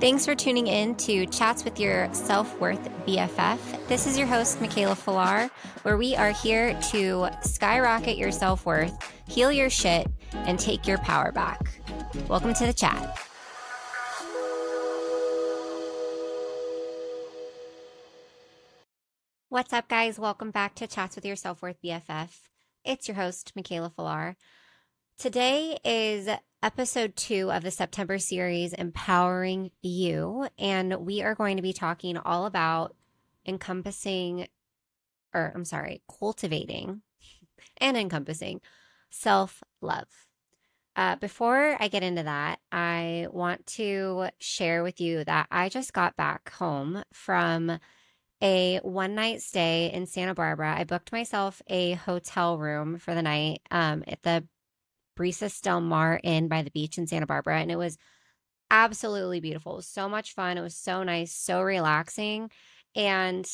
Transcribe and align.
Thanks 0.00 0.26
for 0.26 0.34
tuning 0.34 0.66
in 0.66 0.96
to 0.96 1.24
Chats 1.26 1.64
with 1.64 1.78
Your 1.78 2.12
Self 2.12 2.58
Worth 2.60 2.90
BFF. 3.06 3.86
This 3.86 4.08
is 4.08 4.18
your 4.18 4.26
host, 4.26 4.58
Mikaela 4.58 4.96
Filar, 4.96 5.48
where 5.82 5.96
we 5.96 6.16
are 6.16 6.32
here 6.32 6.78
to 6.90 7.28
skyrocket 7.42 8.18
your 8.18 8.32
self 8.32 8.66
worth, 8.66 8.92
heal 9.28 9.52
your 9.52 9.70
shit, 9.70 10.08
and 10.32 10.58
take 10.58 10.86
your 10.88 10.98
power 10.98 11.30
back. 11.30 11.80
Welcome 12.28 12.54
to 12.54 12.66
the 12.66 12.72
chat. 12.72 13.18
What's 19.48 19.72
up, 19.72 19.88
guys? 19.88 20.18
Welcome 20.18 20.50
back 20.50 20.74
to 20.74 20.88
Chats 20.88 21.14
with 21.14 21.24
Your 21.24 21.36
Self 21.36 21.62
Worth 21.62 21.80
BFF. 21.82 22.30
It's 22.84 23.06
your 23.06 23.14
host, 23.14 23.52
Mikaela 23.56 23.94
Filar. 23.94 24.36
Today 25.16 25.78
is 25.84 26.28
episode 26.62 27.14
two 27.16 27.50
of 27.50 27.62
the 27.62 27.70
September 27.70 28.18
series, 28.18 28.72
Empowering 28.72 29.70
You. 29.80 30.48
And 30.58 30.92
we 31.06 31.22
are 31.22 31.36
going 31.36 31.56
to 31.56 31.62
be 31.62 31.72
talking 31.72 32.18
all 32.18 32.46
about 32.46 32.94
encompassing, 33.46 34.48
or 35.32 35.52
I'm 35.54 35.64
sorry, 35.64 36.02
cultivating 36.18 37.02
and 37.78 37.96
encompassing 37.96 38.60
self 39.08 39.62
love. 39.80 40.08
Uh, 40.96 41.16
before 41.16 41.76
I 41.80 41.88
get 41.88 42.02
into 42.02 42.24
that, 42.24 42.58
I 42.70 43.28
want 43.30 43.66
to 43.68 44.28
share 44.40 44.82
with 44.82 45.00
you 45.00 45.24
that 45.24 45.46
I 45.50 45.68
just 45.68 45.92
got 45.92 46.16
back 46.16 46.52
home 46.52 47.02
from 47.12 47.78
a 48.42 48.78
one 48.82 49.14
night 49.14 49.42
stay 49.42 49.90
in 49.94 50.06
Santa 50.06 50.34
Barbara. 50.34 50.74
I 50.76 50.84
booked 50.84 51.12
myself 51.12 51.62
a 51.68 51.92
hotel 51.92 52.58
room 52.58 52.98
for 52.98 53.14
the 53.14 53.22
night 53.22 53.62
um, 53.70 54.04
at 54.06 54.22
the 54.22 54.44
Brisas 55.16 55.60
Del 55.60 55.80
Mar 55.80 56.20
Inn 56.22 56.48
by 56.48 56.62
the 56.62 56.70
beach 56.70 56.98
in 56.98 57.06
Santa 57.06 57.26
Barbara. 57.26 57.60
And 57.60 57.70
it 57.70 57.78
was 57.78 57.98
absolutely 58.70 59.40
beautiful. 59.40 59.72
It 59.72 59.76
was 59.76 59.86
so 59.86 60.08
much 60.08 60.34
fun. 60.34 60.58
It 60.58 60.62
was 60.62 60.76
so 60.76 61.02
nice, 61.02 61.32
so 61.32 61.62
relaxing. 61.62 62.50
And 62.96 63.48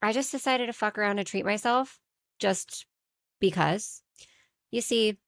I 0.00 0.12
just 0.12 0.32
decided 0.32 0.66
to 0.66 0.72
fuck 0.72 0.98
around 0.98 1.18
and 1.18 1.26
treat 1.26 1.44
myself 1.44 1.98
just 2.38 2.86
because. 3.40 4.02
You 4.70 4.80
see, 4.80 5.18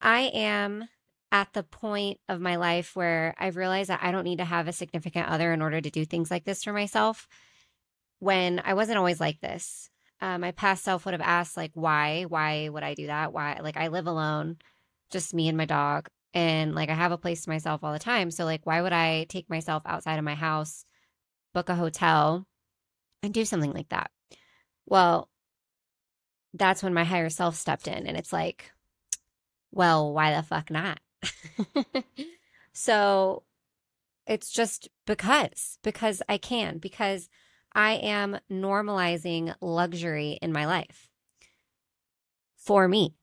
I 0.00 0.30
am 0.34 0.88
at 1.32 1.52
the 1.52 1.62
point 1.62 2.18
of 2.28 2.40
my 2.40 2.56
life 2.56 2.96
where 2.96 3.34
I've 3.38 3.56
realized 3.56 3.90
that 3.90 4.00
I 4.02 4.10
don't 4.10 4.24
need 4.24 4.38
to 4.38 4.44
have 4.44 4.66
a 4.66 4.72
significant 4.72 5.28
other 5.28 5.52
in 5.52 5.62
order 5.62 5.80
to 5.80 5.90
do 5.90 6.04
things 6.04 6.30
like 6.30 6.44
this 6.44 6.64
for 6.64 6.72
myself. 6.72 7.28
When 8.18 8.60
I 8.64 8.74
wasn't 8.74 8.98
always 8.98 9.20
like 9.20 9.40
this, 9.40 9.90
uh, 10.20 10.38
my 10.38 10.52
past 10.52 10.84
self 10.84 11.04
would 11.04 11.14
have 11.14 11.20
asked, 11.20 11.56
like, 11.56 11.70
why? 11.74 12.24
Why 12.24 12.68
would 12.68 12.82
I 12.82 12.94
do 12.94 13.06
that? 13.06 13.32
Why? 13.32 13.60
Like, 13.62 13.76
I 13.76 13.88
live 13.88 14.06
alone 14.06 14.58
just 15.10 15.34
me 15.34 15.48
and 15.48 15.56
my 15.58 15.64
dog. 15.64 16.08
And 16.32 16.74
like 16.74 16.88
I 16.88 16.94
have 16.94 17.12
a 17.12 17.18
place 17.18 17.42
to 17.44 17.50
myself 17.50 17.82
all 17.82 17.92
the 17.92 17.98
time. 17.98 18.30
So 18.30 18.44
like 18.44 18.64
why 18.64 18.82
would 18.82 18.92
I 18.92 19.24
take 19.24 19.50
myself 19.50 19.82
outside 19.86 20.18
of 20.18 20.24
my 20.24 20.34
house, 20.34 20.84
book 21.52 21.68
a 21.68 21.74
hotel, 21.74 22.46
and 23.22 23.34
do 23.34 23.44
something 23.44 23.72
like 23.72 23.88
that? 23.88 24.10
Well, 24.86 25.28
that's 26.54 26.82
when 26.82 26.94
my 26.94 27.04
higher 27.04 27.30
self 27.30 27.56
stepped 27.56 27.88
in 27.88 28.06
and 28.06 28.16
it's 28.16 28.32
like, 28.32 28.72
well, 29.72 30.12
why 30.12 30.34
the 30.34 30.42
fuck 30.42 30.70
not? 30.70 31.00
so 32.72 33.44
it's 34.26 34.50
just 34.50 34.88
because, 35.06 35.78
because 35.82 36.22
I 36.28 36.38
can, 36.38 36.78
because 36.78 37.28
I 37.72 37.92
am 37.94 38.38
normalizing 38.50 39.54
luxury 39.60 40.38
in 40.42 40.52
my 40.52 40.66
life 40.66 41.08
for 42.56 42.88
me 42.88 43.14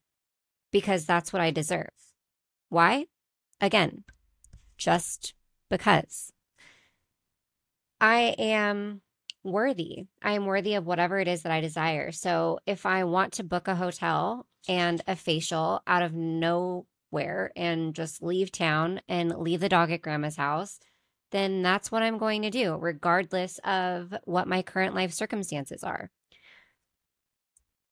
because 0.77 1.07
that's 1.07 1.33
what 1.33 1.41
I 1.41 1.49
deserve. 1.49 1.89
Why? 2.69 3.05
Again, 3.59 4.03
just 4.77 5.33
because. 5.71 6.31
I 7.99 8.35
am 8.37 9.01
worthy. 9.43 10.05
I 10.21 10.33
am 10.33 10.45
worthy 10.45 10.75
of 10.75 10.85
whatever 10.85 11.17
it 11.17 11.27
is 11.27 11.41
that 11.41 11.51
I 11.51 11.61
desire. 11.61 12.11
So 12.11 12.59
if 12.67 12.85
I 12.85 13.05
want 13.05 13.33
to 13.33 13.43
book 13.43 13.67
a 13.67 13.73
hotel 13.73 14.45
and 14.69 15.01
a 15.07 15.15
facial 15.15 15.81
out 15.87 16.03
of 16.03 16.13
nowhere 16.13 17.51
and 17.55 17.95
just 17.95 18.21
leave 18.21 18.51
town 18.51 19.01
and 19.09 19.35
leave 19.35 19.61
the 19.61 19.69
dog 19.69 19.89
at 19.89 20.03
grandma's 20.03 20.35
house, 20.35 20.79
then 21.31 21.63
that's 21.63 21.91
what 21.91 22.03
I'm 22.03 22.19
going 22.19 22.43
to 22.43 22.51
do, 22.51 22.75
regardless 22.75 23.59
of 23.63 24.13
what 24.25 24.47
my 24.47 24.61
current 24.61 24.93
life 24.93 25.11
circumstances 25.11 25.83
are 25.83 26.11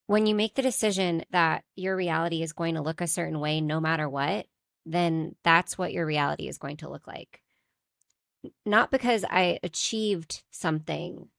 when 0.08 0.26
you 0.26 0.36
make 0.36 0.56
the 0.56 0.62
decision 0.62 1.24
that 1.32 1.64
your 1.76 1.96
reality 1.96 2.42
is 2.42 2.54
going 2.54 2.76
to 2.76 2.82
look 2.82 3.02
a 3.02 3.08
certain 3.08 3.40
way 3.40 3.62
no 3.62 3.80
matter 3.80 4.08
what, 4.08 4.46
then 4.86 5.36
that's 5.44 5.78
what 5.78 5.94
your 5.94 6.06
reality 6.06 6.48
is 6.48 6.58
going 6.58 6.78
to 6.78 6.90
look 6.90 7.08
like. 7.08 7.42
Not 8.66 8.92
because 8.92 9.26
I 9.28 9.60
achieved 9.64 10.44
something, 10.52 11.30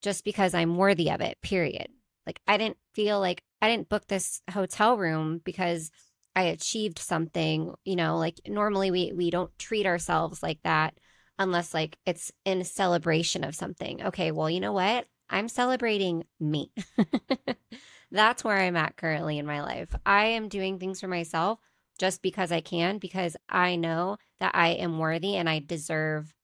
just 0.00 0.24
because 0.24 0.54
I'm 0.54 0.76
worthy 0.76 1.10
of 1.10 1.20
it, 1.20 1.38
period. 1.42 1.88
Like, 2.26 2.40
I 2.46 2.56
didn't 2.56 2.78
feel 2.94 3.20
like 3.20 3.42
I 3.60 3.68
didn't 3.68 3.90
book 3.90 4.06
this 4.06 4.40
hotel 4.50 4.96
room 4.96 5.42
because 5.44 5.90
I 6.36 6.44
achieved 6.44 6.98
something, 6.98 7.74
you 7.84 7.96
know, 7.96 8.18
like 8.18 8.40
normally 8.46 8.90
we 8.90 9.12
we 9.14 9.30
don't 9.30 9.56
treat 9.58 9.86
ourselves 9.86 10.42
like 10.42 10.58
that 10.64 10.94
unless 11.38 11.72
like 11.74 11.96
it's 12.06 12.32
in 12.44 12.64
celebration 12.64 13.44
of 13.44 13.54
something. 13.54 14.02
Okay, 14.02 14.32
well, 14.32 14.50
you 14.50 14.60
know 14.60 14.72
what? 14.72 15.06
I'm 15.30 15.48
celebrating 15.48 16.24
me. 16.40 16.72
That's 18.10 18.44
where 18.44 18.58
I'm 18.58 18.76
at 18.76 18.96
currently 18.96 19.38
in 19.38 19.46
my 19.46 19.62
life. 19.62 19.94
I 20.04 20.26
am 20.26 20.48
doing 20.48 20.78
things 20.78 21.00
for 21.00 21.08
myself 21.08 21.58
just 21.98 22.22
because 22.22 22.52
I 22.52 22.60
can, 22.60 22.98
because 22.98 23.36
I 23.48 23.76
know 23.76 24.18
that 24.40 24.52
I 24.54 24.68
am 24.70 24.98
worthy 24.98 25.36
and 25.36 25.48
I 25.48 25.60
deserve 25.60 26.34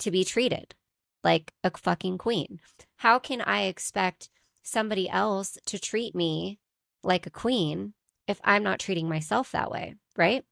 to 0.00 0.10
be 0.10 0.24
treated 0.24 0.74
like 1.24 1.52
a 1.64 1.76
fucking 1.76 2.18
queen. 2.18 2.60
How 2.96 3.18
can 3.18 3.40
I 3.40 3.62
expect 3.62 4.30
somebody 4.62 5.08
else 5.08 5.58
to 5.66 5.78
treat 5.78 6.14
me 6.14 6.58
like 7.02 7.26
a 7.26 7.30
queen 7.30 7.94
if 8.26 8.40
I'm 8.44 8.62
not 8.62 8.78
treating 8.78 9.08
myself 9.08 9.52
that 9.52 9.70
way, 9.70 9.96
right? 10.16 10.44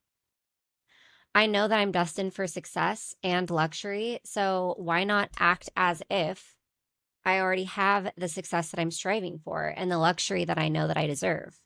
I 1.34 1.46
know 1.46 1.68
that 1.68 1.78
I'm 1.78 1.92
destined 1.92 2.32
for 2.32 2.46
success 2.46 3.14
and 3.22 3.50
luxury. 3.50 4.20
So 4.24 4.74
why 4.78 5.04
not 5.04 5.30
act 5.38 5.68
as 5.76 6.02
if 6.10 6.55
I 7.26 7.40
already 7.40 7.64
have 7.64 8.12
the 8.16 8.28
success 8.28 8.70
that 8.70 8.80
I'm 8.80 8.92
striving 8.92 9.40
for 9.40 9.66
and 9.76 9.90
the 9.90 9.98
luxury 9.98 10.44
that 10.44 10.58
I 10.58 10.68
know 10.68 10.86
that 10.86 10.96
I 10.96 11.08
deserve. 11.08 11.60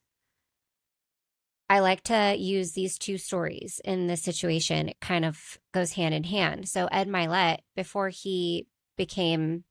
I 1.68 1.80
like 1.80 2.02
to 2.04 2.34
use 2.36 2.72
these 2.72 2.98
two 2.98 3.18
stories 3.18 3.80
in 3.84 4.06
this 4.06 4.22
situation. 4.22 4.88
It 4.88 5.00
kind 5.00 5.24
of 5.24 5.58
goes 5.72 5.92
hand 5.92 6.14
in 6.14 6.24
hand. 6.24 6.68
So, 6.68 6.86
Ed 6.90 7.08
Mylett, 7.08 7.58
before 7.76 8.08
he 8.08 8.66
became 8.96 9.64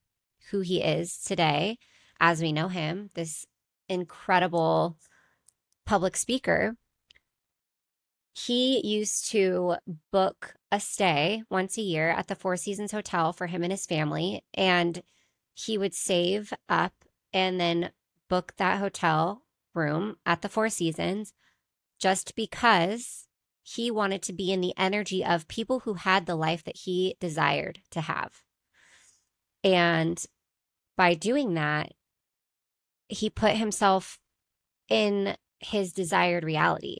who 0.50 0.60
he 0.60 0.80
is 0.80 1.18
today, 1.18 1.76
as 2.20 2.40
we 2.40 2.52
know 2.52 2.68
him, 2.68 3.10
this 3.14 3.44
incredible 3.88 4.96
public 5.84 6.16
speaker, 6.16 6.76
he 8.32 8.80
used 8.86 9.30
to 9.32 9.74
book 10.12 10.54
a 10.70 10.78
stay 10.78 11.42
once 11.50 11.76
a 11.76 11.82
year 11.82 12.10
at 12.10 12.28
the 12.28 12.36
Four 12.36 12.56
Seasons 12.56 12.92
Hotel 12.92 13.32
for 13.32 13.48
him 13.48 13.64
and 13.64 13.72
his 13.72 13.86
family. 13.86 14.44
And 14.54 15.02
he 15.66 15.78
would 15.78 15.94
save 15.94 16.52
up 16.68 16.92
and 17.32 17.60
then 17.60 17.90
book 18.28 18.54
that 18.56 18.78
hotel 18.78 19.42
room 19.74 20.16
at 20.24 20.42
the 20.42 20.48
Four 20.48 20.68
Seasons 20.68 21.32
just 21.98 22.34
because 22.34 23.26
he 23.62 23.90
wanted 23.90 24.22
to 24.22 24.32
be 24.32 24.52
in 24.52 24.60
the 24.60 24.74
energy 24.76 25.24
of 25.24 25.48
people 25.48 25.80
who 25.80 25.94
had 25.94 26.26
the 26.26 26.34
life 26.34 26.64
that 26.64 26.78
he 26.78 27.16
desired 27.20 27.80
to 27.90 28.00
have. 28.00 28.42
And 29.62 30.22
by 30.96 31.14
doing 31.14 31.54
that, 31.54 31.92
he 33.08 33.28
put 33.28 33.52
himself 33.52 34.18
in 34.88 35.36
his 35.58 35.92
desired 35.92 36.42
reality. 36.42 36.98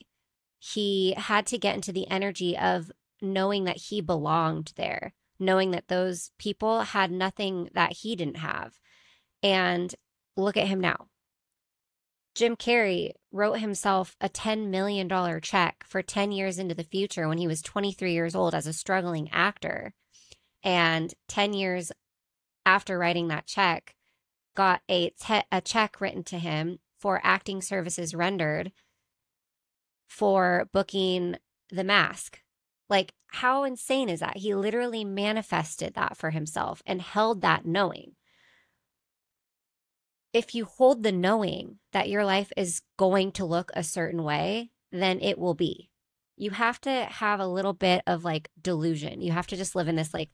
He 0.59 1.15
had 1.17 1.47
to 1.47 1.59
get 1.59 1.75
into 1.75 1.93
the 1.93 2.09
energy 2.09 2.57
of 2.57 2.93
knowing 3.23 3.65
that 3.65 3.77
he 3.77 4.01
belonged 4.01 4.73
there, 4.77 5.15
knowing 5.41 5.71
that 5.71 5.89
those 5.89 6.31
people 6.39 6.81
had 6.83 7.11
nothing 7.11 7.71
that 7.75 7.93
he 7.93 8.15
didn't 8.15 8.37
have. 8.37 8.79
And 9.43 9.95
look 10.37 10.57
at 10.57 10.69
him 10.69 10.81
now. 10.81 11.07
Jim 12.35 12.55
Carrey 12.57 13.11
wrote 13.33 13.59
himself 13.59 14.17
a 14.21 14.29
$10 14.29 14.69
million 14.69 15.09
check 15.41 15.85
for 15.87 16.03
10 16.03 16.31
years 16.31 16.59
into 16.59 16.75
the 16.75 16.85
future 16.85 17.27
when 17.27 17.39
he 17.39 17.47
was 17.47 17.63
23 17.63 18.13
years 18.13 18.35
old 18.35 18.55
as 18.55 18.67
a 18.67 18.73
struggling 18.73 19.29
actor. 19.33 19.95
And 20.63 21.13
10 21.29 21.55
years 21.55 21.91
after 22.65 22.99
writing 22.99 23.29
that 23.29 23.47
check, 23.47 23.95
got 24.57 24.83
a, 24.89 25.11
te- 25.11 25.43
a 25.51 25.61
check 25.61 26.01
written 26.01 26.23
to 26.25 26.39
him 26.39 26.79
for 26.99 27.21
acting 27.25 27.63
services 27.63 28.15
rendered 28.15 28.73
for 30.07 30.69
booking 30.73 31.37
The 31.71 31.85
Mask 31.85 32.41
like, 32.91 33.13
how 33.33 33.65
insane 33.65 34.09
is 34.09 34.21
that? 34.21 34.39
He 34.39 34.55
literally 34.55 35.05
manifested 35.05 35.95
that 35.95 36.17
for 36.17 36.31
himself 36.31 36.83
and 36.87 37.01
held 37.01 37.43
that 37.43 37.65
knowing. 37.65 38.17
If 40.33 40.55
you 40.55 40.65
hold 40.65 41.03
the 41.03 41.13
knowing 41.13 41.79
that 41.93 42.09
your 42.09 42.25
life 42.25 42.53
is 42.57 42.83
going 42.97 43.33
to 43.33 43.45
look 43.45 43.71
a 43.75 43.83
certain 43.83 44.23
way, 44.23 44.71
then 44.93 45.21
it 45.21 45.39
will 45.39 45.55
be. 45.55 45.91
You 46.37 46.51
have 46.51 46.81
to 46.83 46.91
have 46.91 47.41
a 47.41 47.47
little 47.47 47.73
bit 47.73 48.03
of 48.07 48.25
like 48.25 48.49
delusion. 48.61 49.21
You 49.21 49.33
have 49.33 49.47
to 49.49 49.57
just 49.57 49.75
live 49.75 49.89
in 49.89 49.97
this 49.97 50.15
like 50.15 50.31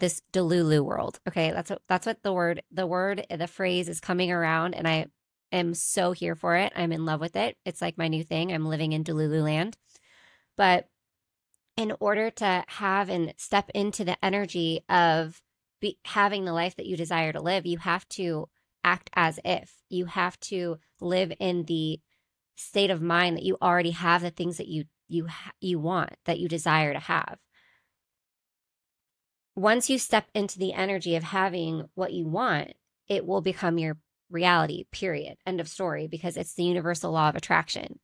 this 0.00 0.22
delulu 0.32 0.84
world. 0.84 1.20
Okay, 1.28 1.50
that's 1.50 1.70
what 1.70 1.82
that's 1.88 2.06
what 2.06 2.22
the 2.22 2.32
word 2.32 2.62
the 2.70 2.86
word 2.86 3.26
the 3.30 3.46
phrase 3.46 3.88
is 3.88 4.00
coming 4.00 4.30
around 4.30 4.74
and 4.74 4.86
I 4.86 5.06
am 5.52 5.74
so 5.74 6.12
here 6.12 6.34
for 6.34 6.56
it. 6.56 6.72
I'm 6.76 6.92
in 6.92 7.04
love 7.04 7.20
with 7.20 7.36
it. 7.36 7.56
It's 7.64 7.80
like 7.80 7.98
my 7.98 8.08
new 8.08 8.24
thing. 8.24 8.52
I'm 8.52 8.66
living 8.66 8.92
in 8.92 9.04
delulu 9.04 9.42
land. 9.42 9.76
But 10.56 10.88
in 11.78 11.92
order 12.00 12.28
to 12.28 12.64
have 12.66 13.08
and 13.08 13.32
step 13.36 13.70
into 13.72 14.04
the 14.04 14.22
energy 14.22 14.80
of 14.88 15.40
be, 15.80 15.96
having 16.04 16.44
the 16.44 16.52
life 16.52 16.74
that 16.76 16.86
you 16.86 16.96
desire 16.96 17.32
to 17.32 17.40
live, 17.40 17.64
you 17.64 17.78
have 17.78 18.08
to 18.08 18.48
act 18.82 19.10
as 19.14 19.38
if. 19.44 19.74
You 19.88 20.06
have 20.06 20.38
to 20.40 20.78
live 21.00 21.32
in 21.38 21.64
the 21.64 22.00
state 22.56 22.90
of 22.90 23.00
mind 23.00 23.36
that 23.36 23.44
you 23.44 23.56
already 23.62 23.92
have 23.92 24.22
the 24.22 24.30
things 24.30 24.56
that 24.56 24.66
you 24.66 24.84
you 25.06 25.28
you 25.60 25.78
want 25.78 26.10
that 26.24 26.40
you 26.40 26.48
desire 26.48 26.92
to 26.92 26.98
have 26.98 27.38
once 29.58 29.90
you 29.90 29.98
step 29.98 30.26
into 30.34 30.58
the 30.58 30.72
energy 30.72 31.16
of 31.16 31.24
having 31.24 31.88
what 31.94 32.12
you 32.12 32.26
want, 32.28 32.72
it 33.08 33.26
will 33.26 33.40
become 33.40 33.76
your 33.76 33.96
reality, 34.30 34.84
period. 34.92 35.36
End 35.44 35.60
of 35.60 35.68
story, 35.68 36.06
because 36.06 36.36
it's 36.36 36.54
the 36.54 36.62
universal 36.62 37.10
law 37.10 37.28
of 37.28 37.34
attraction. 37.34 37.98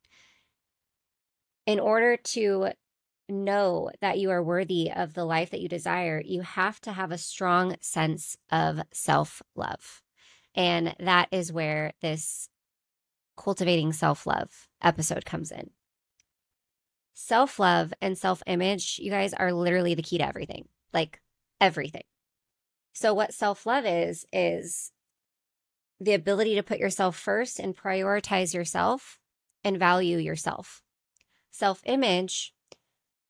In 1.64 1.78
order 1.78 2.16
to 2.16 2.72
know 3.28 3.90
that 4.00 4.18
you 4.18 4.30
are 4.30 4.42
worthy 4.42 4.90
of 4.90 5.14
the 5.14 5.24
life 5.24 5.50
that 5.50 5.60
you 5.60 5.68
desire, 5.68 6.22
you 6.24 6.42
have 6.42 6.80
to 6.82 6.92
have 6.92 7.12
a 7.12 7.18
strong 7.18 7.76
sense 7.80 8.36
of 8.50 8.80
self 8.92 9.42
love. 9.54 10.02
And 10.54 10.94
that 11.00 11.28
is 11.32 11.52
where 11.52 11.92
this 12.00 12.48
cultivating 13.36 13.92
self 13.92 14.26
love 14.26 14.68
episode 14.82 15.24
comes 15.24 15.50
in. 15.50 15.70
Self 17.14 17.58
love 17.58 17.92
and 18.00 18.18
self 18.18 18.42
image, 18.46 18.98
you 18.98 19.10
guys 19.10 19.32
are 19.34 19.52
literally 19.52 19.94
the 19.94 20.02
key 20.02 20.18
to 20.18 20.26
everything. 20.26 20.68
Like, 20.92 21.20
everything. 21.60 22.04
So, 22.92 23.14
what 23.14 23.34
self 23.34 23.66
love 23.66 23.84
is, 23.86 24.26
is 24.32 24.92
the 26.00 26.14
ability 26.14 26.54
to 26.56 26.62
put 26.62 26.78
yourself 26.78 27.16
first 27.16 27.58
and 27.58 27.76
prioritize 27.76 28.54
yourself 28.54 29.18
and 29.62 29.78
value 29.78 30.18
yourself. 30.18 30.82
Self 31.50 31.80
image 31.86 32.52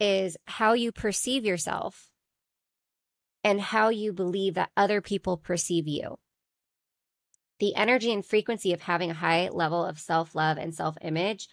is 0.00 0.36
how 0.46 0.72
you 0.72 0.92
perceive 0.92 1.44
yourself 1.44 2.10
and 3.42 3.60
how 3.60 3.90
you 3.90 4.12
believe 4.12 4.54
that 4.54 4.70
other 4.76 5.00
people 5.00 5.36
perceive 5.36 5.86
you. 5.86 6.18
The 7.60 7.74
energy 7.76 8.12
and 8.12 8.24
frequency 8.24 8.72
of 8.72 8.82
having 8.82 9.10
a 9.10 9.14
high 9.14 9.48
level 9.50 9.84
of 9.84 10.00
self 10.00 10.34
love 10.34 10.58
and 10.58 10.74
self 10.74 10.96
image, 11.02 11.48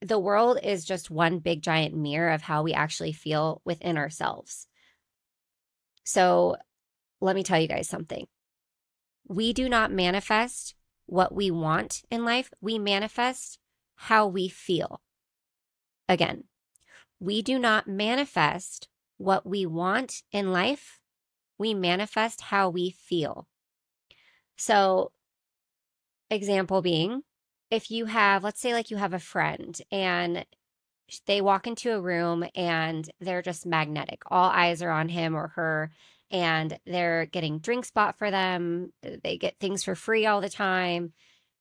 the 0.00 0.18
world 0.18 0.58
is 0.62 0.84
just 0.84 1.10
one 1.10 1.38
big 1.38 1.62
giant 1.62 1.94
mirror 1.94 2.30
of 2.30 2.42
how 2.42 2.62
we 2.62 2.72
actually 2.72 3.12
feel 3.12 3.60
within 3.64 3.96
ourselves. 3.96 4.66
So 6.04 6.56
let 7.20 7.36
me 7.36 7.42
tell 7.42 7.60
you 7.60 7.68
guys 7.68 7.88
something. 7.88 8.26
We 9.28 9.52
do 9.52 9.68
not 9.68 9.92
manifest 9.92 10.74
what 11.06 11.34
we 11.34 11.50
want 11.50 12.02
in 12.10 12.24
life, 12.24 12.50
we 12.60 12.78
manifest 12.78 13.58
how 13.94 14.26
we 14.26 14.48
feel. 14.48 15.00
Again, 16.08 16.44
we 17.20 17.42
do 17.42 17.58
not 17.58 17.88
manifest 17.88 18.88
what 19.16 19.46
we 19.46 19.66
want 19.66 20.22
in 20.32 20.52
life, 20.52 21.00
we 21.58 21.74
manifest 21.74 22.40
how 22.42 22.68
we 22.70 22.90
feel. 22.90 23.46
So, 24.56 25.12
example 26.30 26.82
being, 26.82 27.22
if 27.70 27.90
you 27.90 28.06
have, 28.06 28.44
let's 28.44 28.60
say, 28.60 28.72
like 28.72 28.90
you 28.90 28.96
have 28.96 29.14
a 29.14 29.18
friend 29.18 29.80
and 29.90 30.44
they 31.26 31.40
walk 31.40 31.66
into 31.66 31.92
a 31.92 32.00
room 32.00 32.44
and 32.54 33.10
they're 33.20 33.42
just 33.42 33.66
magnetic. 33.66 34.22
All 34.28 34.50
eyes 34.50 34.82
are 34.82 34.90
on 34.90 35.08
him 35.08 35.34
or 35.34 35.48
her 35.48 35.90
and 36.30 36.78
they're 36.86 37.26
getting 37.26 37.60
drinks 37.60 37.90
bought 37.90 38.18
for 38.18 38.30
them. 38.30 38.92
They 39.02 39.38
get 39.38 39.58
things 39.60 39.84
for 39.84 39.94
free 39.94 40.26
all 40.26 40.40
the 40.40 40.50
time. 40.50 41.14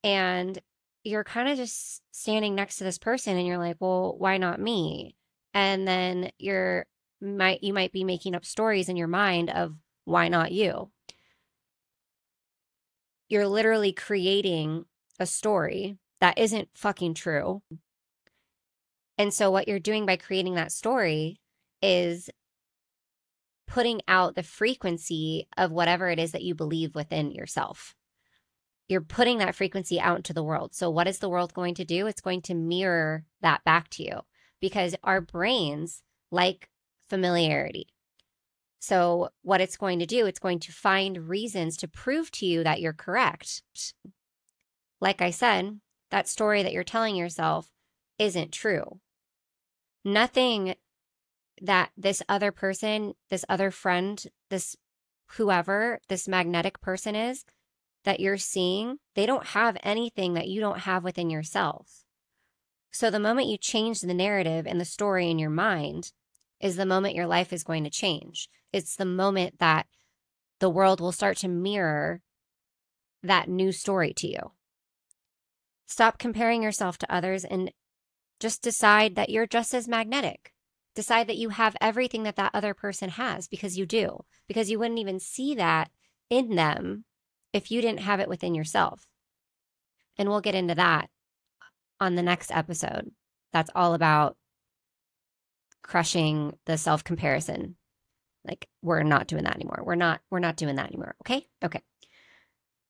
And 0.03 0.59
you're 1.03 1.25
kind 1.25 1.49
of 1.49 1.57
just 1.57 2.03
standing 2.11 2.55
next 2.55 2.77
to 2.77 2.85
this 2.85 2.99
person 2.99 3.37
and 3.37 3.47
you're 3.47 3.59
like, 3.59 3.77
"Well, 3.81 4.15
why 4.17 4.37
not 4.37 4.61
me?" 4.61 5.16
And 5.57 5.87
then 5.87 6.29
you're 6.37 6.85
might 7.19 7.63
you 7.63 7.73
might 7.73 7.91
be 7.91 8.03
making 8.03 8.35
up 8.35 8.45
stories 8.45 8.89
in 8.89 8.95
your 8.95 9.07
mind 9.07 9.49
of 9.49 9.73
why 10.05 10.27
not 10.27 10.51
you. 10.51 10.91
You're 13.27 13.47
literally 13.47 13.91
creating 13.91 14.85
a 15.19 15.25
story 15.25 15.97
that 16.21 16.37
isn't 16.37 16.69
fucking 16.75 17.15
true 17.15 17.63
and 19.17 19.33
so, 19.33 19.49
what 19.49 19.67
you're 19.67 19.79
doing 19.79 20.05
by 20.05 20.15
creating 20.15 20.55
that 20.55 20.71
story 20.71 21.39
is 21.81 22.29
putting 23.65 24.01
out 24.07 24.35
the 24.35 24.43
frequency 24.43 25.47
of 25.57 25.71
whatever 25.71 26.09
it 26.09 26.19
is 26.19 26.31
that 26.31 26.43
you 26.43 26.53
believe 26.53 26.93
within 26.93 27.31
yourself. 27.31 27.95
You're 28.87 29.01
putting 29.01 29.39
that 29.39 29.55
frequency 29.55 29.99
out 29.99 30.17
into 30.17 30.33
the 30.33 30.43
world. 30.43 30.75
So, 30.75 30.89
what 30.89 31.07
is 31.07 31.19
the 31.19 31.29
world 31.29 31.53
going 31.53 31.73
to 31.75 31.85
do? 31.85 32.05
It's 32.05 32.21
going 32.21 32.43
to 32.43 32.53
mirror 32.53 33.25
that 33.41 33.63
back 33.63 33.89
to 33.91 34.03
you 34.03 34.21
because 34.59 34.95
our 35.03 35.21
brains 35.21 36.01
like 36.31 36.69
familiarity. 37.07 37.87
So, 38.79 39.29
what 39.41 39.61
it's 39.61 39.77
going 39.77 39.99
to 39.99 40.05
do, 40.05 40.25
it's 40.25 40.39
going 40.39 40.59
to 40.59 40.71
find 40.71 41.27
reasons 41.29 41.77
to 41.77 41.87
prove 41.87 42.31
to 42.31 42.45
you 42.45 42.63
that 42.63 42.79
you're 42.79 42.93
correct. 42.93 43.63
Like 45.01 45.21
I 45.21 45.31
said, 45.31 45.79
that 46.11 46.27
story 46.27 46.63
that 46.63 46.73
you're 46.73 46.83
telling 46.83 47.15
yourself 47.15 47.69
isn't 48.19 48.51
true 48.51 48.99
nothing 50.07 50.75
that 51.61 51.91
this 51.97 52.23
other 52.29 52.51
person, 52.51 53.13
this 53.29 53.45
other 53.49 53.71
friend, 53.71 54.25
this 54.49 54.75
whoever 55.31 55.99
this 56.07 56.27
magnetic 56.27 56.79
person 56.79 57.15
is 57.15 57.43
that 58.05 58.19
you're 58.19 58.37
seeing, 58.37 58.97
they 59.15 59.25
don't 59.25 59.47
have 59.47 59.77
anything 59.83 60.33
that 60.33 60.47
you 60.47 60.61
don't 60.61 60.79
have 60.79 61.03
within 61.03 61.29
yourself. 61.29 62.05
So 62.91 63.09
the 63.09 63.19
moment 63.19 63.47
you 63.47 63.57
change 63.57 64.01
the 64.01 64.13
narrative 64.13 64.65
and 64.65 64.79
the 64.79 64.85
story 64.85 65.29
in 65.29 65.39
your 65.39 65.49
mind 65.49 66.11
is 66.59 66.75
the 66.75 66.85
moment 66.85 67.15
your 67.15 67.27
life 67.27 67.53
is 67.53 67.63
going 67.63 67.83
to 67.83 67.89
change. 67.89 68.49
It's 68.73 68.95
the 68.95 69.05
moment 69.05 69.59
that 69.59 69.85
the 70.59 70.69
world 70.69 70.99
will 70.99 71.11
start 71.11 71.37
to 71.37 71.47
mirror 71.47 72.21
that 73.21 73.49
new 73.49 73.71
story 73.71 74.13
to 74.17 74.27
you. 74.27 74.51
Stop 75.85 76.17
comparing 76.17 76.63
yourself 76.63 76.97
to 76.97 77.13
others 77.13 77.45
and 77.45 77.71
just 78.39 78.61
decide 78.61 79.15
that 79.15 79.29
you're 79.29 79.47
just 79.47 79.73
as 79.73 79.87
magnetic. 79.87 80.53
Decide 80.95 81.27
that 81.27 81.37
you 81.37 81.49
have 81.49 81.77
everything 81.79 82.23
that 82.23 82.35
that 82.35 82.51
other 82.53 82.73
person 82.73 83.09
has 83.09 83.47
because 83.47 83.77
you 83.77 83.85
do, 83.85 84.25
because 84.47 84.69
you 84.69 84.79
wouldn't 84.79 84.99
even 84.99 85.19
see 85.19 85.53
that 85.55 85.91
in 86.29 86.55
them 86.55 87.05
if 87.53 87.71
you 87.71 87.81
didn't 87.81 88.01
have 88.01 88.19
it 88.19 88.29
within 88.29 88.55
yourself. 88.55 89.07
And 90.17 90.27
we'll 90.27 90.41
get 90.41 90.55
into 90.55 90.75
that 90.75 91.09
on 91.99 92.15
the 92.15 92.23
next 92.23 92.51
episode. 92.51 93.11
That's 93.53 93.69
all 93.75 93.93
about 93.93 94.37
crushing 95.81 96.57
the 96.65 96.77
self 96.77 97.03
comparison. 97.03 97.75
Like 98.45 98.67
we're 98.81 99.03
not 99.03 99.27
doing 99.27 99.43
that 99.43 99.55
anymore. 99.55 99.81
We're 99.85 99.95
not 99.95 100.21
we're 100.29 100.39
not 100.39 100.57
doing 100.57 100.75
that 100.75 100.87
anymore. 100.87 101.15
Okay? 101.21 101.45
Okay. 101.63 101.81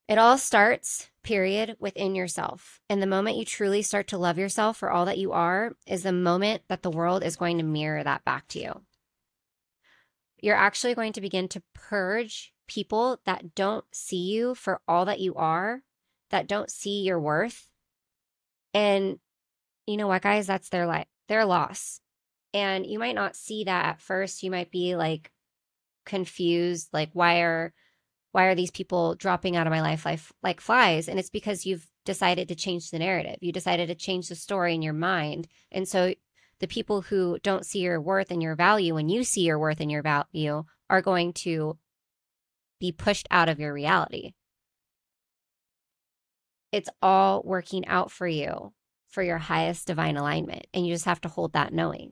It 0.07 0.17
all 0.17 0.37
starts, 0.37 1.09
period, 1.21 1.75
within 1.79 2.15
yourself. 2.15 2.79
And 2.89 3.01
the 3.01 3.07
moment 3.07 3.35
you 3.35 3.43
truly 3.43 3.81
start 3.81 4.07
to 4.07 4.17
love 4.17 4.37
yourself 4.37 4.77
for 4.77 4.89
all 4.89 5.05
that 5.05 5.17
you 5.17 5.33
are 5.33 5.73
is 5.85 6.03
the 6.03 6.13
moment 6.13 6.61
that 6.69 6.81
the 6.81 6.89
world 6.89 7.23
is 7.23 7.35
going 7.35 7.57
to 7.57 7.63
mirror 7.63 8.03
that 8.03 8.23
back 8.23 8.47
to 8.49 8.59
you. 8.59 8.81
You're 10.41 10.55
actually 10.55 10.95
going 10.95 11.11
to 11.13 11.21
begin 11.21 11.49
to 11.49 11.63
purge 11.73 12.53
people 12.67 13.19
that 13.25 13.53
don't 13.53 13.83
see 13.91 14.31
you 14.31 14.55
for 14.55 14.79
all 14.87 15.03
that 15.05 15.19
you 15.19 15.35
are, 15.35 15.81
that 16.29 16.47
don't 16.47 16.71
see 16.71 17.01
your 17.01 17.19
worth. 17.19 17.69
And 18.77 19.17
you 19.87 19.97
know 19.97 20.05
what, 20.05 20.21
guys? 20.21 20.45
That's 20.45 20.69
their 20.69 20.85
life, 20.85 21.07
their 21.29 21.45
loss. 21.45 21.99
And 22.53 22.85
you 22.85 22.99
might 22.99 23.15
not 23.15 23.35
see 23.35 23.63
that 23.63 23.85
at 23.85 24.01
first. 24.01 24.43
You 24.43 24.51
might 24.51 24.69
be 24.69 24.95
like 24.95 25.31
confused, 26.05 26.89
like, 26.93 27.09
why 27.13 27.41
are 27.41 27.73
why 28.33 28.43
are 28.45 28.53
these 28.53 28.69
people 28.69 29.15
dropping 29.15 29.55
out 29.55 29.65
of 29.65 29.71
my 29.71 29.81
life 29.81 30.05
like, 30.05 30.19
like 30.43 30.61
flies? 30.61 31.07
And 31.07 31.17
it's 31.17 31.31
because 31.31 31.65
you've 31.65 31.87
decided 32.05 32.49
to 32.49 32.55
change 32.55 32.91
the 32.91 32.99
narrative. 32.99 33.37
You 33.41 33.51
decided 33.51 33.87
to 33.87 33.95
change 33.95 34.29
the 34.29 34.35
story 34.35 34.75
in 34.75 34.83
your 34.83 34.93
mind. 34.93 35.47
And 35.71 35.87
so 35.87 36.13
the 36.59 36.67
people 36.67 37.01
who 37.01 37.39
don't 37.41 37.65
see 37.65 37.79
your 37.79 37.99
worth 37.99 38.29
and 38.29 38.43
your 38.43 38.55
value 38.55 38.93
when 38.93 39.09
you 39.09 39.23
see 39.23 39.41
your 39.41 39.57
worth 39.57 39.79
and 39.79 39.89
your 39.89 40.03
value 40.03 40.65
are 40.87 41.01
going 41.01 41.33
to 41.33 41.79
be 42.79 42.91
pushed 42.91 43.27
out 43.31 43.49
of 43.49 43.59
your 43.59 43.73
reality. 43.73 44.33
It's 46.71 46.89
all 47.01 47.41
working 47.43 47.87
out 47.87 48.11
for 48.11 48.27
you 48.27 48.73
for 49.07 49.23
your 49.23 49.37
highest 49.37 49.87
divine 49.87 50.17
alignment. 50.17 50.67
And 50.73 50.85
you 50.85 50.93
just 50.93 51.05
have 51.05 51.21
to 51.21 51.29
hold 51.29 51.53
that 51.53 51.73
knowing. 51.73 52.11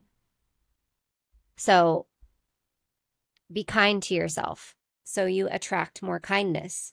So 1.56 2.06
be 3.52 3.64
kind 3.64 4.02
to 4.04 4.14
yourself 4.14 4.74
so 5.04 5.24
you 5.24 5.48
attract 5.50 6.02
more 6.02 6.18
kindness. 6.18 6.92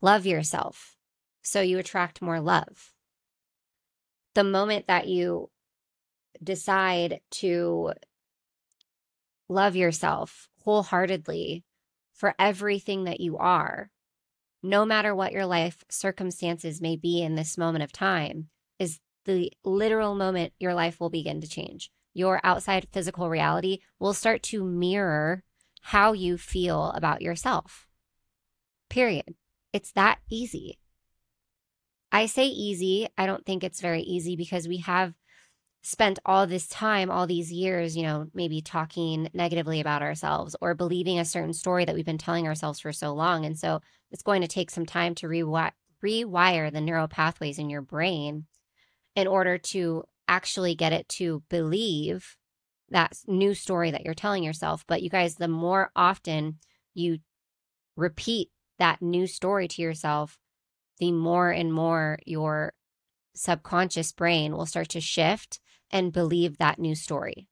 Love 0.00 0.26
yourself, 0.26 0.96
so 1.42 1.60
you 1.60 1.78
attract 1.78 2.20
more 2.20 2.40
love. 2.40 2.92
The 4.34 4.42
moment 4.42 4.88
that 4.88 5.06
you 5.06 5.50
decide 6.42 7.20
to 7.30 7.92
love 9.48 9.76
yourself, 9.76 10.48
wholeheartedly 10.64 11.64
for 12.12 12.34
everything 12.38 13.04
that 13.04 13.20
you 13.20 13.38
are, 13.38 13.90
no 14.62 14.84
matter 14.84 15.14
what 15.14 15.32
your 15.32 15.46
life 15.46 15.84
circumstances 15.90 16.80
may 16.80 16.96
be 16.96 17.22
in 17.22 17.34
this 17.34 17.58
moment 17.58 17.82
of 17.82 17.92
time, 17.92 18.48
is 18.78 19.00
the 19.24 19.52
literal 19.64 20.14
moment 20.14 20.52
your 20.58 20.74
life 20.74 21.00
will 21.00 21.10
begin 21.10 21.40
to 21.40 21.48
change. 21.48 21.90
Your 22.14 22.40
outside 22.44 22.88
physical 22.92 23.28
reality 23.28 23.78
will 23.98 24.12
start 24.12 24.42
to 24.44 24.64
mirror 24.64 25.42
how 25.82 26.12
you 26.12 26.36
feel 26.38 26.92
about 26.94 27.22
yourself. 27.22 27.88
Period. 28.88 29.34
It's 29.72 29.92
that 29.92 30.18
easy. 30.30 30.78
I 32.12 32.26
say 32.26 32.44
easy. 32.44 33.08
I 33.16 33.26
don't 33.26 33.46
think 33.46 33.64
it's 33.64 33.80
very 33.80 34.02
easy 34.02 34.36
because 34.36 34.68
we 34.68 34.78
have 34.78 35.14
spent 35.82 36.20
all 36.24 36.46
this 36.46 36.68
time, 36.68 37.10
all 37.10 37.26
these 37.26 37.52
years, 37.52 37.96
you 37.96 38.04
know, 38.04 38.28
maybe 38.32 38.60
talking 38.60 39.28
negatively 39.34 39.80
about 39.80 40.02
ourselves 40.02 40.54
or 40.60 40.74
believing 40.74 41.18
a 41.18 41.24
certain 41.24 41.52
story 41.52 41.84
that 41.84 41.94
we've 41.94 42.06
been 42.06 42.18
telling 42.18 42.46
ourselves 42.46 42.78
for 42.78 42.92
so 42.92 43.12
long. 43.12 43.44
And 43.44 43.58
so 43.58 43.80
it's 44.12 44.22
going 44.22 44.42
to 44.42 44.48
take 44.48 44.70
some 44.70 44.86
time 44.86 45.14
to 45.16 45.26
rewi- 45.26 45.72
rewire 46.04 46.72
the 46.72 46.80
neural 46.80 47.08
pathways 47.08 47.58
in 47.58 47.68
your 47.68 47.82
brain 47.82 48.46
in 49.16 49.26
order 49.26 49.58
to 49.58 50.04
actually 50.28 50.76
get 50.76 50.92
it 50.92 51.08
to 51.08 51.42
believe 51.50 52.36
that 52.90 53.16
new 53.26 53.52
story 53.52 53.90
that 53.90 54.04
you're 54.04 54.14
telling 54.14 54.44
yourself. 54.44 54.84
But 54.86 55.02
you 55.02 55.10
guys, 55.10 55.34
the 55.34 55.48
more 55.48 55.90
often 55.96 56.58
you 56.94 57.18
repeat 57.96 58.50
that 58.78 59.02
new 59.02 59.26
story 59.26 59.66
to 59.66 59.82
yourself, 59.82 60.38
the 60.98 61.10
more 61.10 61.50
and 61.50 61.72
more 61.72 62.20
your 62.24 62.72
subconscious 63.34 64.12
brain 64.12 64.52
will 64.56 64.66
start 64.66 64.90
to 64.90 65.00
shift 65.00 65.58
and 65.92 66.12
believe 66.12 66.58
that 66.58 66.78
new 66.78 66.94
story. 66.94 67.48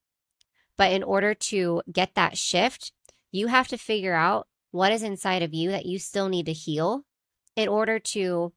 But 0.76 0.92
in 0.92 1.02
order 1.02 1.34
to 1.34 1.82
get 1.92 2.14
that 2.14 2.38
shift, 2.38 2.92
you 3.30 3.48
have 3.48 3.68
to 3.68 3.76
figure 3.76 4.14
out 4.14 4.48
what 4.70 4.92
is 4.92 5.02
inside 5.02 5.42
of 5.42 5.52
you 5.52 5.70
that 5.70 5.86
you 5.86 5.98
still 5.98 6.28
need 6.28 6.46
to 6.46 6.52
heal 6.52 7.04
in 7.56 7.68
order 7.68 7.98
to 7.98 8.52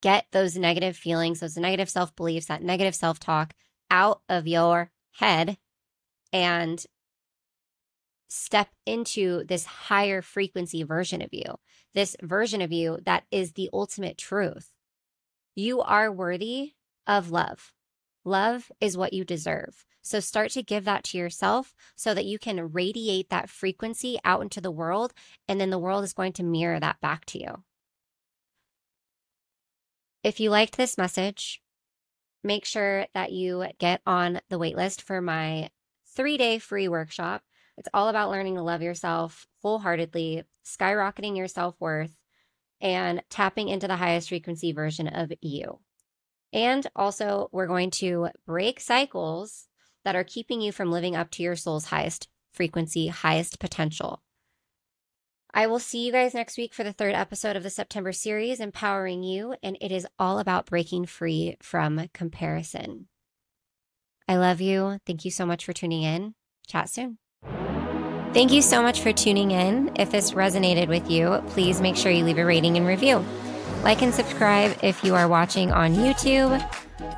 get 0.00 0.26
those 0.32 0.56
negative 0.56 0.96
feelings, 0.96 1.40
those 1.40 1.56
negative 1.56 1.88
self 1.88 2.14
beliefs, 2.14 2.46
that 2.46 2.62
negative 2.62 2.94
self 2.94 3.18
talk 3.18 3.54
out 3.90 4.20
of 4.28 4.46
your 4.46 4.90
head 5.12 5.56
and 6.32 6.84
step 8.28 8.68
into 8.86 9.44
this 9.44 9.64
higher 9.64 10.22
frequency 10.22 10.82
version 10.82 11.20
of 11.22 11.28
you, 11.32 11.58
this 11.94 12.16
version 12.22 12.62
of 12.62 12.72
you 12.72 12.98
that 13.04 13.24
is 13.30 13.52
the 13.52 13.68
ultimate 13.72 14.16
truth. 14.18 14.72
You 15.54 15.82
are 15.82 16.10
worthy 16.10 16.72
of 17.06 17.30
love. 17.30 17.72
Love 18.24 18.70
is 18.80 18.96
what 18.96 19.12
you 19.12 19.24
deserve. 19.24 19.84
So 20.02 20.20
start 20.20 20.50
to 20.52 20.62
give 20.62 20.84
that 20.84 21.04
to 21.04 21.18
yourself 21.18 21.74
so 21.94 22.12
that 22.14 22.24
you 22.24 22.38
can 22.38 22.72
radiate 22.72 23.30
that 23.30 23.48
frequency 23.48 24.18
out 24.24 24.42
into 24.42 24.60
the 24.60 24.70
world. 24.70 25.12
And 25.48 25.60
then 25.60 25.70
the 25.70 25.78
world 25.78 26.04
is 26.04 26.12
going 26.12 26.32
to 26.34 26.42
mirror 26.42 26.80
that 26.80 27.00
back 27.00 27.24
to 27.26 27.38
you. 27.38 27.62
If 30.24 30.38
you 30.38 30.50
liked 30.50 30.76
this 30.76 30.98
message, 30.98 31.62
make 32.44 32.64
sure 32.64 33.06
that 33.14 33.32
you 33.32 33.64
get 33.78 34.00
on 34.06 34.40
the 34.48 34.58
waitlist 34.58 35.00
for 35.00 35.20
my 35.20 35.70
three 36.14 36.36
day 36.36 36.58
free 36.58 36.88
workshop. 36.88 37.42
It's 37.76 37.88
all 37.94 38.08
about 38.08 38.30
learning 38.30 38.56
to 38.56 38.62
love 38.62 38.82
yourself 38.82 39.46
wholeheartedly, 39.62 40.44
skyrocketing 40.64 41.36
your 41.36 41.48
self 41.48 41.74
worth, 41.80 42.16
and 42.80 43.22
tapping 43.30 43.68
into 43.68 43.88
the 43.88 43.96
highest 43.96 44.28
frequency 44.28 44.72
version 44.72 45.08
of 45.08 45.32
you. 45.40 45.80
And 46.52 46.86
also, 46.94 47.48
we're 47.52 47.66
going 47.66 47.90
to 47.92 48.28
break 48.46 48.80
cycles 48.80 49.68
that 50.04 50.16
are 50.16 50.24
keeping 50.24 50.60
you 50.60 50.72
from 50.72 50.90
living 50.90 51.16
up 51.16 51.30
to 51.32 51.42
your 51.42 51.56
soul's 51.56 51.86
highest 51.86 52.28
frequency, 52.52 53.08
highest 53.08 53.58
potential. 53.58 54.22
I 55.54 55.66
will 55.66 55.78
see 55.78 56.06
you 56.06 56.12
guys 56.12 56.32
next 56.32 56.56
week 56.56 56.72
for 56.72 56.82
the 56.82 56.92
third 56.92 57.14
episode 57.14 57.56
of 57.56 57.62
the 57.62 57.70
September 57.70 58.12
series, 58.12 58.58
Empowering 58.58 59.22
You, 59.22 59.54
and 59.62 59.76
it 59.80 59.92
is 59.92 60.06
all 60.18 60.38
about 60.38 60.66
breaking 60.66 61.06
free 61.06 61.56
from 61.60 62.08
comparison. 62.14 63.08
I 64.26 64.36
love 64.36 64.60
you. 64.62 64.98
Thank 65.06 65.24
you 65.24 65.30
so 65.30 65.44
much 65.44 65.64
for 65.64 65.72
tuning 65.74 66.02
in. 66.02 66.34
Chat 66.66 66.88
soon. 66.88 67.18
Thank 68.32 68.50
you 68.50 68.62
so 68.62 68.80
much 68.80 69.02
for 69.02 69.12
tuning 69.12 69.50
in. 69.50 69.90
If 69.96 70.10
this 70.10 70.30
resonated 70.30 70.88
with 70.88 71.10
you, 71.10 71.42
please 71.48 71.82
make 71.82 71.96
sure 71.96 72.10
you 72.10 72.24
leave 72.24 72.38
a 72.38 72.46
rating 72.46 72.78
and 72.78 72.86
review. 72.86 73.22
Like 73.82 74.02
and 74.02 74.14
subscribe 74.14 74.76
if 74.82 75.02
you 75.02 75.14
are 75.14 75.28
watching 75.28 75.72
on 75.72 75.94
YouTube. 75.94 76.60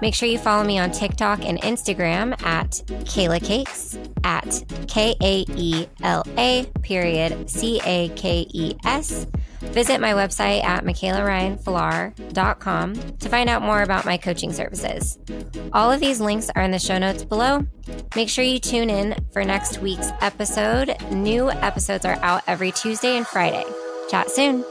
Make 0.00 0.14
sure 0.14 0.28
you 0.28 0.38
follow 0.38 0.64
me 0.64 0.78
on 0.78 0.90
TikTok 0.90 1.44
and 1.44 1.60
Instagram 1.60 2.40
at 2.44 2.70
Kayla 3.04 3.44
Cakes 3.44 3.98
at 4.24 4.64
K 4.88 5.14
A 5.22 5.44
E 5.56 5.86
L 6.02 6.24
A 6.38 6.64
period 6.82 7.50
C 7.50 7.80
A 7.84 8.08
K 8.10 8.46
E 8.50 8.74
S. 8.84 9.26
Visit 9.60 10.00
my 10.00 10.12
website 10.12 10.64
at 10.64 10.84
mikaelaryanfilar.com 10.84 12.94
to 12.94 13.28
find 13.28 13.50
out 13.50 13.62
more 13.62 13.82
about 13.82 14.04
my 14.04 14.16
coaching 14.16 14.52
services. 14.52 15.18
All 15.72 15.90
of 15.90 16.00
these 16.00 16.20
links 16.20 16.50
are 16.54 16.62
in 16.62 16.70
the 16.70 16.78
show 16.78 16.98
notes 16.98 17.24
below. 17.24 17.66
Make 18.14 18.28
sure 18.28 18.44
you 18.44 18.58
tune 18.58 18.90
in 18.90 19.16
for 19.32 19.42
next 19.44 19.78
week's 19.78 20.10
episode. 20.20 20.94
New 21.10 21.50
episodes 21.50 22.04
are 22.04 22.18
out 22.22 22.42
every 22.46 22.72
Tuesday 22.72 23.16
and 23.16 23.26
Friday. 23.26 23.64
Chat 24.10 24.30
soon. 24.30 24.64